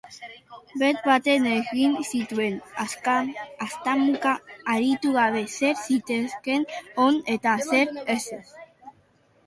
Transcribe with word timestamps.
Bet-betan 0.83 1.45
egin 1.49 1.93
zituen, 2.13 2.57
haztamuka 2.85 4.33
aritu 4.75 5.15
gabe 5.21 5.47
zer 5.61 5.81
zitekeen 5.89 6.69
on 7.09 7.25
eta 7.39 7.59
zer 7.71 7.99
ez. 8.21 8.23